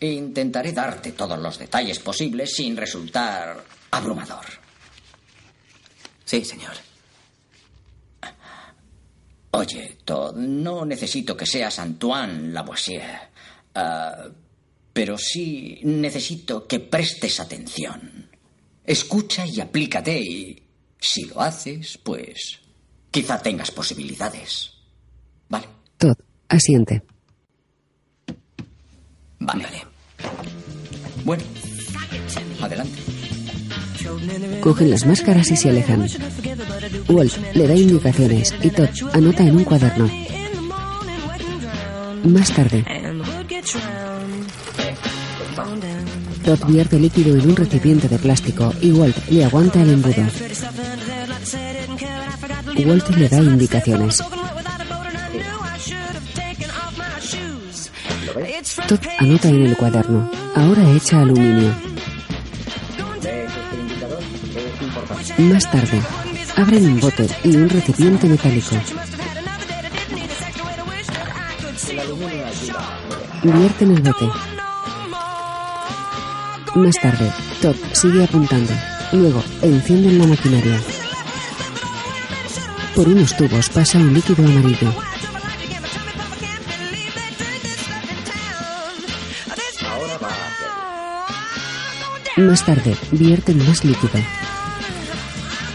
[0.01, 4.45] Intentaré darte todos los detalles posibles sin resultar abrumador.
[6.25, 6.75] Sí, señor.
[9.51, 13.19] Oye, Todd, no necesito que seas Antoine Lavoisier.
[13.75, 14.29] Ah,
[14.93, 18.29] pero sí necesito que prestes atención.
[18.85, 20.63] Escucha y aplícate y
[20.99, 22.61] si lo haces, pues
[23.11, 24.73] quizá tengas posibilidades.
[25.49, 25.67] ¿Vale?
[25.97, 26.17] Todd
[26.49, 27.03] asiente.
[29.41, 29.65] Vale.
[31.25, 31.43] Bueno,
[32.61, 32.99] adelante.
[34.61, 36.07] Cogen las máscaras y se alejan.
[37.09, 40.11] Walt le da indicaciones y Todd anota en un cuaderno.
[42.25, 42.85] Más tarde,
[46.45, 50.23] Todd vierte líquido en un recipiente de plástico y Walt le aguanta el embudo.
[52.87, 54.23] Walt le da indicaciones.
[58.89, 60.29] Todd anota en el cuaderno.
[60.57, 61.73] Ahora echa aluminio.
[65.39, 66.03] Más tarde,
[66.57, 68.75] abren un bote y un recipiente metálico.
[73.45, 74.29] Vierten el bote.
[76.75, 77.31] Más tarde,
[77.63, 78.73] Todd sigue apuntando.
[79.13, 80.81] Luego, encienden la maquinaria.
[82.97, 85.08] Por unos tubos pasa un líquido amarillo.
[92.39, 94.13] Más tarde, vierten más líquido.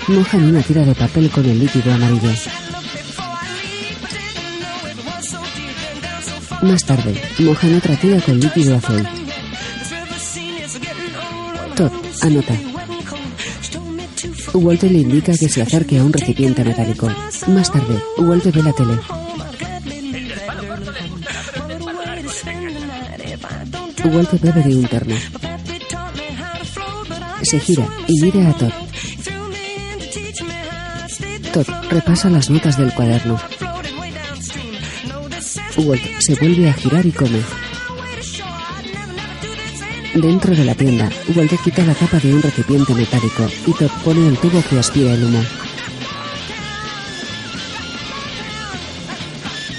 [0.08, 2.30] Mojan una tira de papel con el líquido amarillo.
[6.62, 9.06] Más tarde, mojan otra tira con líquido azul.
[11.76, 12.54] Todd anota.
[14.54, 17.12] Walter le indica que se acerque a un recipiente metálico.
[17.48, 19.00] Más tarde, Walter ve la tele.
[24.06, 25.53] Walter bebe de un.
[27.54, 28.72] Se gira y mira a Todd.
[31.54, 33.40] Todd repasa las notas del cuaderno.
[35.78, 37.42] Walt se vuelve a girar y come.
[40.16, 44.30] Dentro de la tienda, Walt quita la tapa de un recipiente metálico y Todd pone
[44.30, 45.44] el tubo que aspira el humo.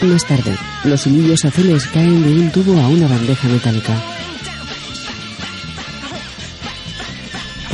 [0.02, 4.13] Más tarde, los hilillos azules caen de un tubo a una bandeja metálica.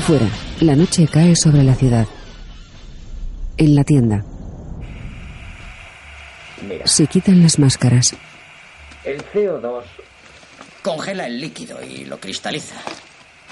[0.07, 0.27] Fuera,
[0.61, 2.07] la noche cae sobre la ciudad.
[3.57, 4.25] En la tienda,
[6.67, 8.15] Mira, se quitan las máscaras.
[9.05, 9.85] el CO2
[10.83, 12.77] congela el líquido y lo cristaliza.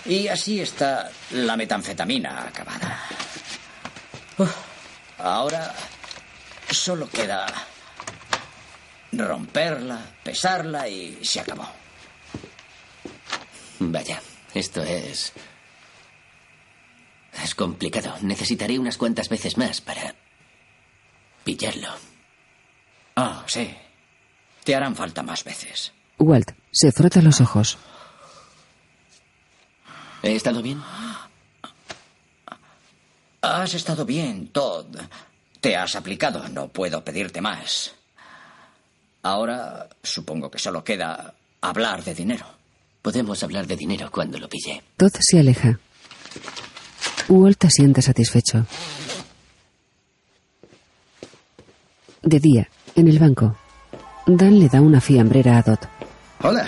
[0.06, 2.98] Y así está la metanfetamina acabada.
[4.38, 4.54] Uf,
[5.18, 5.74] ahora
[6.70, 7.46] solo queda
[9.12, 11.68] romperla, pesarla y se acabó.
[13.80, 14.20] Vaya,
[14.54, 15.32] esto es...
[17.42, 18.14] Es complicado.
[18.22, 20.14] Necesitaré unas cuantas veces más para...
[21.44, 21.88] pillarlo.
[23.16, 23.74] Ah, sí.
[24.64, 25.92] Te harán falta más veces.
[26.18, 27.79] Walt se frota los ojos.
[30.22, 30.83] ¿He estado bien?
[33.40, 34.96] Has estado bien, Todd.
[35.61, 37.94] Te has aplicado, no puedo pedirte más.
[39.22, 42.46] Ahora supongo que solo queda hablar de dinero.
[43.03, 44.83] Podemos hablar de dinero cuando lo pille.
[44.96, 45.79] Todd se aleja.
[47.28, 48.64] Walt asiente satisfecho.
[52.22, 53.56] De día, en el banco,
[54.26, 55.88] Dan le da una fiambrera a Dot.
[56.42, 56.66] Hola.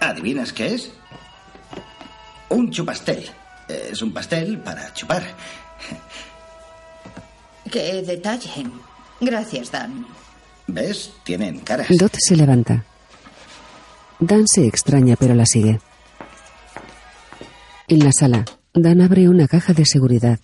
[0.00, 0.90] ¿Adivinas qué es?
[2.48, 3.28] Un chupastel.
[3.68, 5.22] Es un pastel para chupar.
[7.70, 8.66] Qué detalle.
[9.20, 10.06] Gracias, Dan.
[10.66, 11.12] ¿Ves?
[11.24, 11.88] Tienen caras.
[11.90, 12.84] Dot se levanta.
[14.18, 15.80] Dan se extraña pero la sigue.
[17.88, 18.44] En la sala,
[18.76, 20.38] Dan abre una caja de seguridad.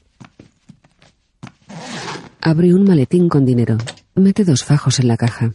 [2.40, 3.76] Abre un maletín con dinero.
[4.14, 5.52] Mete dos fajos en la caja.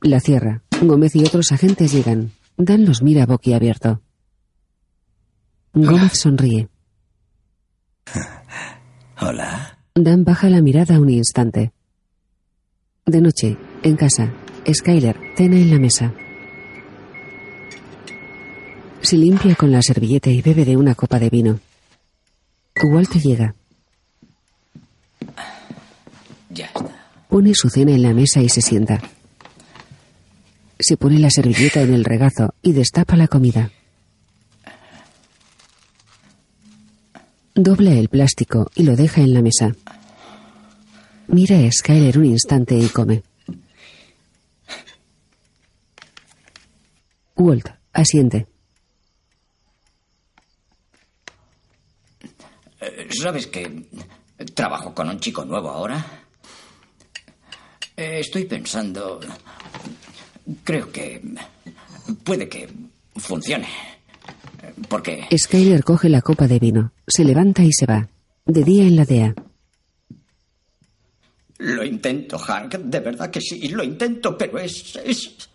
[0.00, 0.62] La cierra.
[0.80, 2.30] Gómez y otros agentes llegan.
[2.56, 4.00] Dan los mira boquiabierto.
[5.72, 6.68] Gómez sonríe.
[9.20, 9.78] Hola.
[9.96, 11.72] Dan baja la mirada un instante.
[13.06, 14.32] De noche, en casa,
[14.72, 16.14] Skyler cena en la mesa.
[19.14, 21.60] Se limpia con la servilleta y bebe de una copa de vino.
[22.82, 23.54] Walt llega.
[26.50, 27.06] Ya está.
[27.28, 29.00] Pone su cena en la mesa y se sienta.
[30.80, 33.70] Se pone la servilleta en el regazo y destapa la comida.
[37.54, 39.76] Dobla el plástico y lo deja en la mesa.
[41.28, 43.22] Mira a Skyler un instante y come.
[47.36, 48.48] Walt asiente.
[53.10, 53.86] ¿Sabes que
[54.54, 56.04] trabajo con un chico nuevo ahora?
[57.96, 59.20] Eh, Estoy pensando...
[60.62, 61.22] Creo que
[62.22, 62.68] puede que
[63.16, 63.66] funcione.
[64.88, 68.08] Porque Skyler coge la copa de vino, se levanta y se va.
[68.44, 69.34] De día en la DEA.
[71.58, 72.74] lo intento, Hank.
[72.74, 74.96] De verdad que sí, lo intento, pero es...
[74.96, 75.48] es...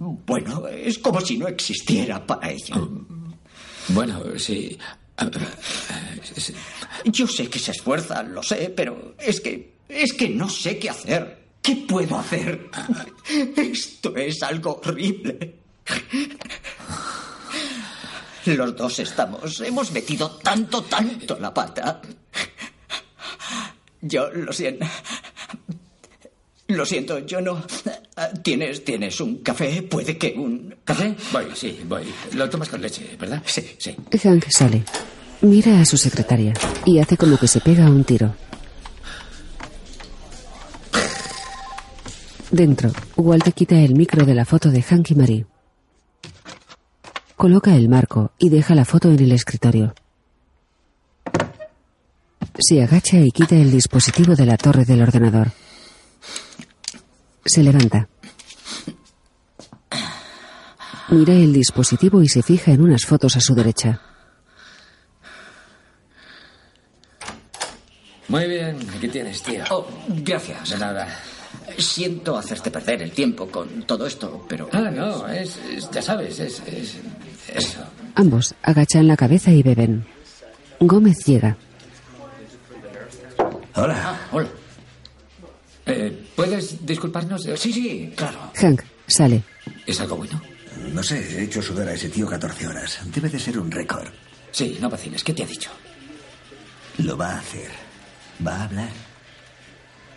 [0.00, 2.76] Bueno, es como si no existiera para ella.
[3.88, 4.76] Bueno, sí.
[7.04, 9.78] Yo sé que se esfuerza, lo sé, pero es que...
[9.88, 11.38] es que no sé qué hacer.
[11.62, 12.70] ¿Qué puedo hacer?
[13.56, 15.54] Esto es algo horrible.
[18.46, 19.60] Los dos estamos...
[19.60, 22.00] Hemos metido tanto, tanto la pata.
[24.00, 24.86] Yo lo siento.
[26.68, 27.64] Lo siento, yo no...
[28.42, 29.82] ¿Tienes, ¿Tienes un café?
[29.82, 30.74] Puede que un...
[30.84, 31.14] ¿Café?
[31.32, 32.02] Voy, sí, voy.
[32.34, 33.42] Lo tomas con leche, ¿verdad?
[33.46, 33.94] Sí, sí.
[34.22, 34.82] Hank sale.
[35.40, 36.52] Mira a su secretaria
[36.84, 38.34] y hace como que se pega un tiro.
[42.50, 45.46] Dentro, Walt quita el micro de la foto de Hank y Marie.
[47.36, 49.94] Coloca el marco y deja la foto en el escritorio.
[52.58, 55.52] Se agacha y quita el dispositivo de la torre del ordenador.
[57.44, 58.08] Se levanta.
[61.10, 64.00] Mira el dispositivo y se fija en unas fotos a su derecha.
[68.28, 69.64] Muy bien, aquí tienes, tío.
[69.70, 70.68] Oh, gracias.
[70.70, 71.08] De nada.
[71.78, 74.68] Siento hacerte perder el tiempo con todo esto, pero...
[74.72, 76.96] Ah, no, es, es- ya sabes, es, es
[77.54, 77.80] eso.
[78.14, 80.04] Ambos agachan la cabeza y beben.
[80.80, 81.56] Gómez llega.
[83.74, 84.18] Hola.
[84.32, 84.48] hola.
[85.88, 87.42] Eh, ¿Puedes disculparnos?
[87.56, 88.38] Sí, sí, claro.
[88.54, 89.42] Hank sale.
[89.86, 90.40] ¿Es algo bueno?
[90.92, 93.00] No sé, he hecho sudar a ese tío 14 horas.
[93.06, 94.08] Debe de ser un récord.
[94.50, 95.24] Sí, no vaciles.
[95.24, 95.70] ¿Qué te ha dicho?
[96.98, 97.70] Lo va a hacer.
[98.46, 98.90] Va a hablar.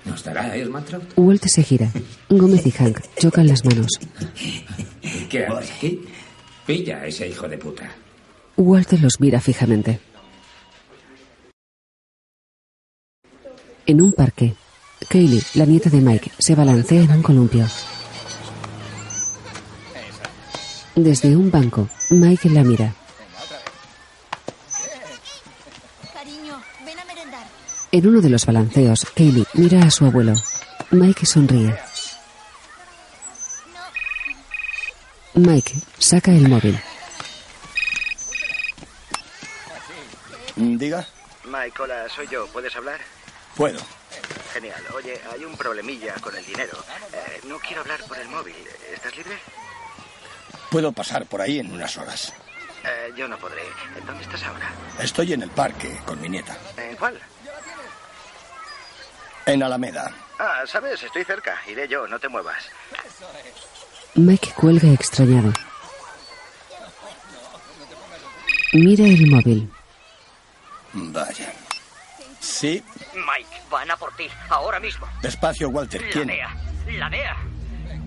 [0.06, 1.14] ¿Nos dará Hermantraut?
[1.16, 1.90] Walt se gira.
[2.30, 3.88] Gómez y Hank chocan las manos.
[5.30, 6.02] ¿Qué haces aquí?
[6.66, 7.90] Pilla a ese hijo de puta.
[8.58, 10.00] Walt los mira fijamente.
[13.86, 14.56] En un parque,
[15.12, 17.68] Kaylee, la nieta de Mike, se balancea en un columpio.
[20.96, 22.96] Desde un banco, Mike la mira.
[27.92, 30.34] En uno de los balanceos, Kaylee mira a su abuelo.
[30.92, 31.78] Mike sonríe.
[35.34, 36.80] Mike saca el móvil.
[40.56, 41.06] Diga.
[41.44, 42.48] Mike, hola, soy yo.
[42.48, 43.02] ¿Puedes hablar?
[43.58, 44.01] Puedo.
[44.54, 44.84] Genial.
[44.94, 46.78] Oye, hay un problemilla con el dinero.
[47.14, 48.56] Eh, no quiero hablar por el móvil.
[48.94, 49.38] ¿Estás libre?
[50.70, 52.34] Puedo pasar por ahí en unas horas.
[52.84, 53.62] Eh, yo no podré.
[54.06, 54.72] ¿Dónde estás ahora?
[55.00, 56.58] Estoy en el parque con mi nieta.
[56.78, 57.20] ¿En cuál?
[59.46, 60.12] En Alameda.
[60.40, 61.62] Ah, sabes, estoy cerca.
[61.68, 62.64] Iré yo, no te muevas.
[64.16, 65.54] Mike cuelga extrañado.
[68.74, 69.72] Mira el móvil.
[70.94, 71.54] Vaya.
[72.42, 72.84] Sí.
[73.14, 75.06] Mike, van a por ti, ahora mismo.
[75.22, 76.02] Despacio, Walter.
[76.12, 76.28] ¿Quién?
[76.28, 76.50] La DEA,
[76.98, 77.38] la DEA.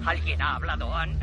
[0.05, 1.19] Alguien ha hablado, han...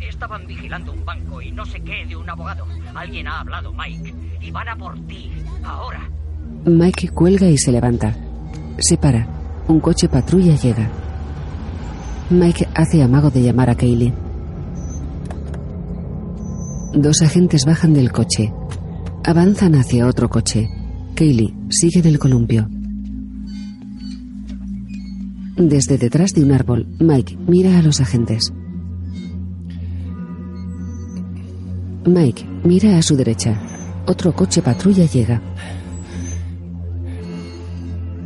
[0.00, 2.66] Estaban vigilando un banco y no sé qué de un abogado.
[2.94, 5.32] Alguien ha hablado, Mike, y van a por ti,
[5.64, 6.06] ahora.
[6.66, 8.14] Mike cuelga y se levanta.
[8.78, 9.26] Se para.
[9.66, 10.86] Un coche patrulla llega.
[12.28, 14.12] Mike hace amago de llamar a Kaylee.
[16.92, 18.52] Dos agentes bajan del coche.
[19.24, 20.68] Avanzan hacia otro coche.
[21.14, 22.68] Kaylee sigue del columpio.
[25.56, 28.52] Desde detrás de un árbol, Mike mira a los agentes.
[32.04, 33.56] Mike mira a su derecha.
[34.06, 35.40] Otro coche patrulla llega.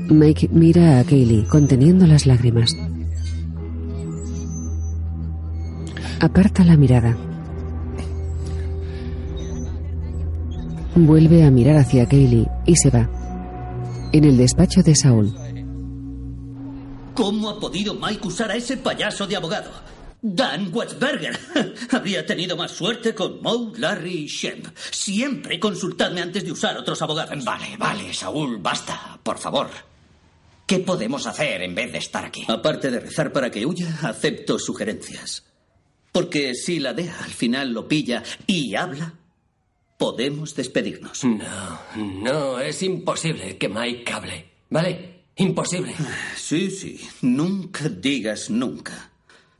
[0.09, 2.74] Mike mira a Kaylee conteniendo las lágrimas.
[6.20, 7.28] Aparta la mirada.
[11.07, 13.09] Vuelve a mirar hacia Kaylee y se va.
[14.12, 15.32] En el despacho de Saúl,
[17.14, 19.70] ¿Cómo ha podido Mike usar a ese payaso de abogado?
[20.22, 21.38] Dan Wetzberger.
[21.90, 24.66] Habría tenido más suerte con Moe, Larry y Shemp.
[24.90, 27.44] Siempre consultadme antes de usar otros abogados.
[27.44, 29.68] Vale, vale, Saúl, basta, por favor.
[30.64, 32.44] ¿Qué podemos hacer en vez de estar aquí?
[32.46, 35.44] Aparte de rezar para que huya, acepto sugerencias.
[36.12, 39.14] Porque si la DEA al final lo pilla y habla,
[39.99, 41.24] podemos despedirnos.
[41.24, 44.44] No, no, es imposible que Mike hable.
[44.70, 45.24] ¿Vale?
[45.36, 45.94] Imposible.
[46.36, 46.99] Sí, sí.
[47.20, 49.11] Nunca digas nunca.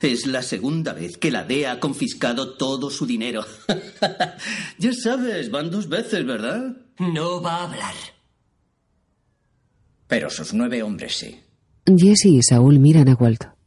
[0.01, 3.45] Es la segunda vez que la DEA ha confiscado todo su dinero.
[4.79, 6.77] ya sabes, van dos veces, ¿verdad?
[6.99, 7.95] No va a hablar.
[10.07, 11.41] Pero sus nueve hombres sí.
[11.85, 13.58] Jesse y Saúl miran a Walt.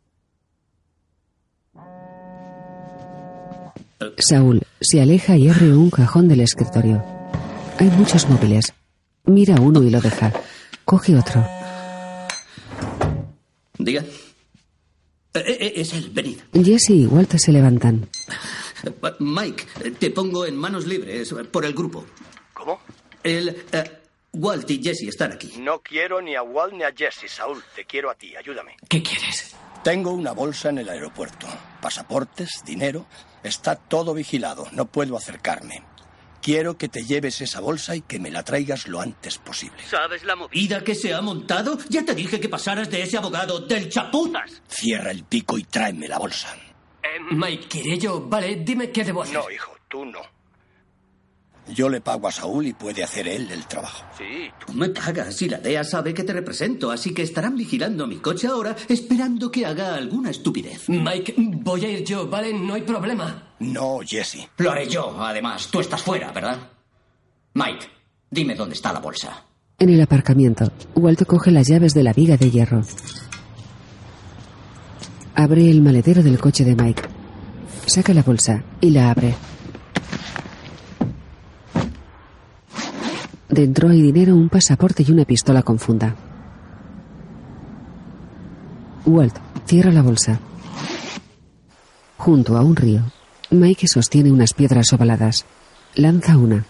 [4.18, 7.04] Saúl se aleja y abre un cajón del escritorio.
[7.80, 8.74] Hay muchos móviles.
[9.26, 10.32] Mira uno y lo deja.
[10.86, 11.46] Coge otro.
[13.78, 14.04] Diga.
[15.34, 16.38] Eh, eh, es él, venid.
[16.54, 18.08] Jesse y Walt se levantan.
[18.84, 22.06] Eh, Mike, eh, te pongo en manos libres por el grupo.
[22.54, 22.80] ¿Cómo?
[23.24, 23.50] El.
[23.72, 23.98] eh,
[24.34, 25.54] Walt y Jesse están aquí.
[25.60, 27.62] No quiero ni a Walt ni a Jesse, Saúl.
[27.76, 28.36] Te quiero a ti.
[28.36, 28.76] Ayúdame.
[28.88, 29.56] ¿Qué quieres?
[29.84, 31.48] Tengo una bolsa en el aeropuerto.
[31.82, 33.06] Pasaportes, dinero.
[33.44, 34.68] Está todo vigilado.
[34.72, 35.84] No puedo acercarme.
[36.42, 39.84] Quiero que te lleves esa bolsa y que me la traigas lo antes posible.
[39.88, 41.78] ¿Sabes la movida que se ha montado?
[41.90, 44.62] Ya te dije que pasaras de ese abogado del chapuzas.
[44.68, 46.56] Cierra el pico y tráeme la bolsa.
[47.04, 48.22] Eh, Mike, ¿quiere yo?
[48.28, 49.36] Vale, dime qué debo hacer.
[49.36, 50.20] No, hijo, tú no.
[51.74, 54.06] Yo le pago a Saúl y puede hacer él el trabajo.
[54.18, 58.08] Sí, tú me pagas y la DEA sabe que te represento, así que estarán vigilando
[58.08, 60.90] mi coche ahora, esperando que haga alguna estupidez.
[60.90, 62.54] Mike, voy a ir yo, ¿vale?
[62.54, 63.56] No hay problema.
[63.60, 64.50] No, Jesse.
[64.58, 65.70] Lo haré yo, además.
[65.72, 66.58] Tú estás fuera, ¿verdad?
[67.54, 67.88] Mike,
[68.30, 69.46] dime dónde está la bolsa.
[69.80, 72.82] En el aparcamiento, Walt coge las llaves de la viga de hierro.
[75.36, 77.04] Abre el maletero del coche de Mike.
[77.88, 79.34] Saca la bolsa y la abre.
[83.52, 86.16] Dentro hay dinero, un pasaporte y una pistola con funda.
[89.06, 89.38] Walt
[89.68, 90.40] cierra la bolsa.
[92.18, 93.02] Junto a un río,
[93.50, 95.46] Mike sostiene unas piedras ovaladas.
[95.96, 96.64] Lanza una.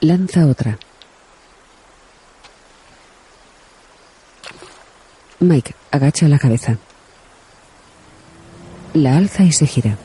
[0.00, 0.78] Lanza otra.
[5.38, 6.76] Mike agacha la cabeza.
[8.92, 9.96] La alza y se gira.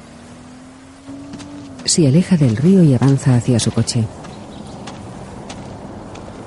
[1.86, 4.06] Se aleja del río y avanza hacia su coche.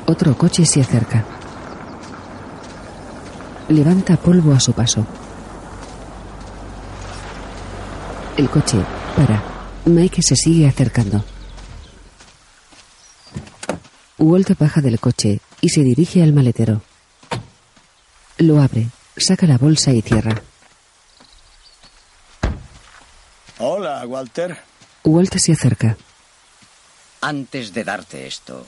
[0.07, 1.25] Otro coche se acerca.
[3.69, 5.07] Levanta polvo a su paso.
[8.37, 8.79] El coche
[9.17, 9.43] para.
[9.85, 11.25] Mike se sigue acercando.
[14.19, 16.83] Walt baja del coche y se dirige al maletero.
[18.39, 20.43] Lo abre, saca la bolsa y cierra.
[23.59, 24.68] Hola, Walter.
[25.09, 25.97] Walt se acerca.
[27.21, 28.67] Antes de darte esto,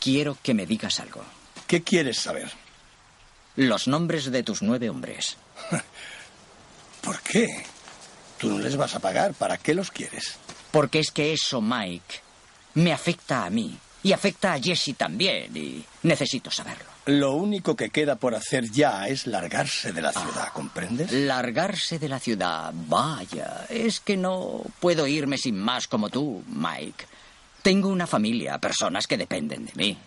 [0.00, 1.24] quiero que me digas algo.
[1.66, 2.50] ¿Qué quieres saber?
[3.56, 5.36] Los nombres de tus nueve hombres.
[7.02, 7.46] ¿Por qué?
[8.38, 9.34] Tú no les vas a pagar.
[9.34, 10.36] ¿Para qué los quieres?
[10.70, 12.20] Porque es que eso, Mike,
[12.74, 13.76] me afecta a mí.
[14.02, 15.54] Y afecta a Jesse también.
[15.56, 16.89] Y necesito saberlo.
[17.06, 21.10] Lo único que queda por hacer ya es largarse de la ciudad, ¿comprendes?
[21.10, 22.72] Largarse de la ciudad.
[22.88, 27.06] Vaya, es que no puedo irme sin más como tú, Mike.
[27.62, 29.98] Tengo una familia, personas que dependen de mí.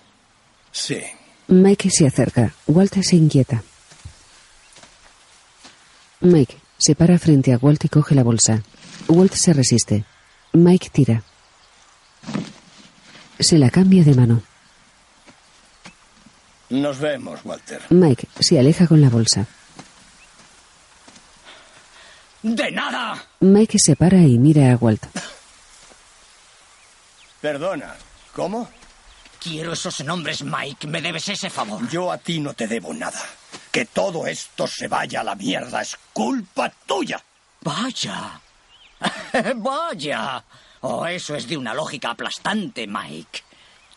[0.72, 1.02] Sí.
[1.48, 2.54] Mike se acerca.
[2.68, 3.64] Walt se inquieta.
[6.22, 8.64] Mike se para frente a Walt y coge la bolsa.
[9.08, 10.06] Walt se resiste.
[10.54, 11.24] Mike tira.
[13.40, 14.44] Se la cambia de mano.
[16.74, 17.84] Nos vemos, Walter.
[17.90, 19.46] Mike se aleja con la bolsa.
[22.42, 23.24] ¡De nada!
[23.42, 25.06] Mike se para y mira a Walt.
[27.40, 27.96] Perdona,
[28.34, 28.68] ¿cómo?
[29.40, 30.88] Quiero esos nombres, Mike.
[30.88, 31.88] Me debes ese favor.
[31.90, 33.22] Yo a ti no te debo nada.
[33.72, 37.24] Que todo esto se vaya a la mierda es culpa tuya.
[37.62, 38.42] Vaya.
[39.58, 40.44] Vaya.
[40.82, 43.44] Oh, eso es de una lógica aplastante, Mike.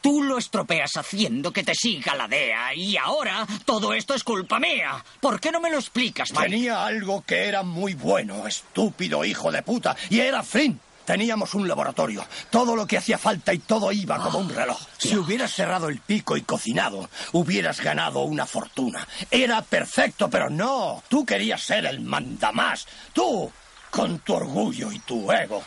[0.06, 4.60] Tú lo estropeas haciendo que te siga la DEA y ahora todo esto es culpa
[4.60, 5.04] mía.
[5.18, 6.44] ¿Por qué no me lo explicas, Mike?
[6.44, 10.78] Tenía algo que era muy bueno, estúpido hijo de puta, y era Flynn.
[11.04, 14.78] Teníamos un laboratorio, todo lo que hacía falta y todo iba como un reloj.
[14.96, 19.08] Si hubieras cerrado el pico y cocinado, hubieras ganado una fortuna.
[19.28, 21.02] Era perfecto, pero no.
[21.08, 22.86] Tú querías ser el mandamás.
[23.12, 23.50] Tú,
[23.90, 25.64] con tu orgullo y tu ego.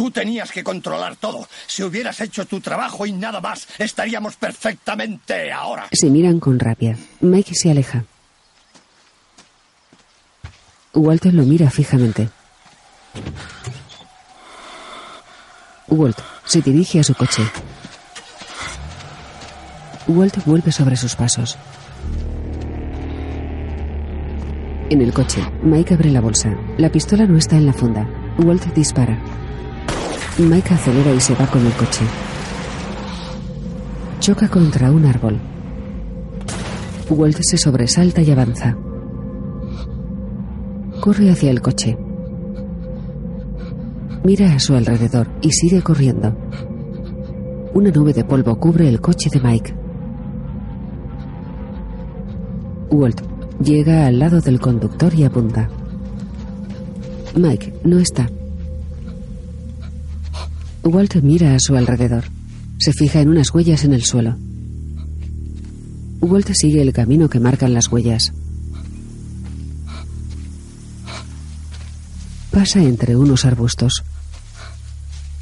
[0.00, 1.46] Tú tenías que controlar todo.
[1.66, 5.88] Si hubieras hecho tu trabajo y nada más, estaríamos perfectamente ahora.
[5.92, 6.96] Se miran con rabia.
[7.20, 8.06] Mike se aleja.
[10.94, 12.30] Walter lo mira fijamente.
[15.88, 17.42] Walt se dirige a su coche.
[20.06, 21.58] Walt vuelve sobre sus pasos.
[24.88, 26.56] En el coche, Mike abre la bolsa.
[26.78, 28.08] La pistola no está en la funda.
[28.38, 29.22] Walt dispara.
[30.48, 32.02] Mike acelera y se va con el coche.
[34.20, 35.38] Choca contra un árbol.
[37.10, 38.76] Walt se sobresalta y avanza.
[41.00, 41.98] Corre hacia el coche.
[44.24, 46.36] Mira a su alrededor y sigue corriendo.
[47.74, 49.74] Una nube de polvo cubre el coche de Mike.
[52.90, 53.20] Walt
[53.62, 55.68] llega al lado del conductor y apunta.
[57.36, 58.28] Mike no está.
[60.82, 62.24] Walt mira a su alrededor.
[62.78, 64.36] Se fija en unas huellas en el suelo.
[66.20, 68.32] Walt sigue el camino que marcan las huellas.
[72.50, 74.02] Pasa entre unos arbustos.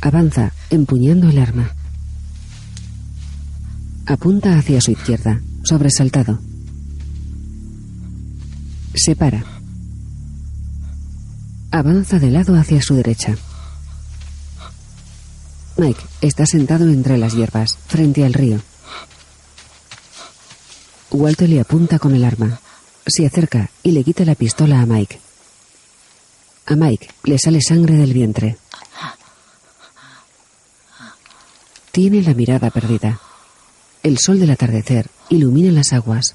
[0.01, 1.75] Avanza, empuñando el arma.
[4.07, 6.41] Apunta hacia su izquierda, sobresaltado.
[8.95, 9.45] Se para.
[11.71, 13.37] Avanza de lado hacia su derecha.
[15.79, 18.61] Mike está sentado entre las hierbas, frente al río.
[21.13, 22.61] Walter le apunta con el arma.
[23.07, 25.21] Se acerca y le quita la pistola a Mike.
[26.67, 28.59] A Mike le sale sangre del vientre.
[31.93, 33.21] Tiene la mirada perdida.
[34.03, 36.35] El sol del atardecer ilumina las aguas.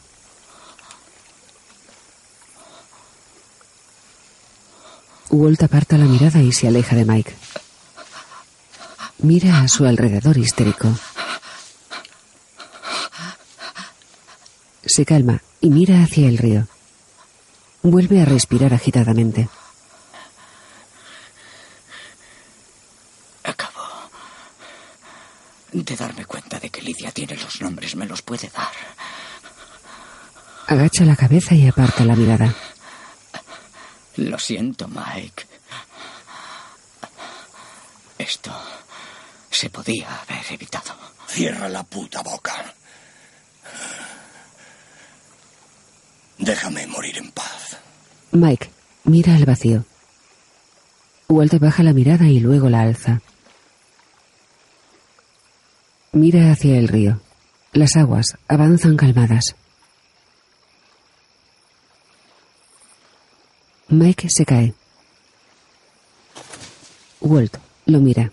[5.29, 7.33] Walt aparta la mirada y se aleja de Mike.
[9.23, 10.93] Mira a su alrededor histérico.
[14.85, 16.67] Se calma y mira hacia el río.
[17.83, 19.47] Vuelve a respirar agitadamente.
[23.45, 24.09] Acabo
[25.71, 28.73] de darme cuenta de que Lidia tiene los nombres, me los puede dar.
[30.67, 32.53] Agacha la cabeza y aparta la mirada.
[34.17, 35.47] Lo siento, Mike.
[38.17, 38.53] Esto
[39.53, 40.93] se podía haber evitado.
[41.27, 42.73] Cierra la puta boca.
[46.37, 47.77] Déjame morir en paz.
[48.31, 48.69] Mike
[49.03, 49.85] mira al vacío.
[51.29, 53.21] Walt baja la mirada y luego la alza.
[56.11, 57.21] Mira hacia el río.
[57.71, 59.55] Las aguas avanzan calmadas.
[63.87, 64.73] Mike se cae.
[67.21, 68.31] Walt lo mira.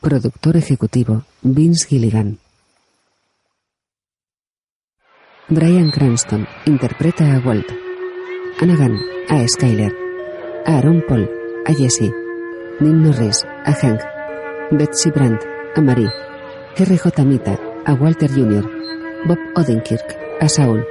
[0.00, 2.38] Productor ejecutivo Vince Gilligan.
[5.48, 7.66] Brian Cranston interpreta a Walt.
[8.62, 8.96] Anagan
[9.28, 9.94] a Skyler.
[10.64, 11.28] Aaron Paul
[11.66, 12.10] a Jesse.
[12.80, 14.00] Nim Norris a Hank.
[14.70, 15.42] Betsy Brandt
[15.76, 16.08] a Marie.
[16.78, 17.24] R.J.
[17.26, 18.66] Mita a Walter Jr.
[19.28, 20.82] Bob Odenkirk a Saul.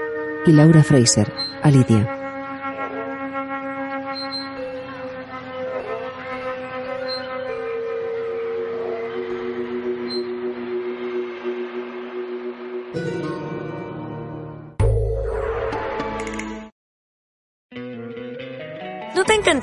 [0.45, 1.33] Y Laura Fraser
[1.63, 2.18] a Lydia.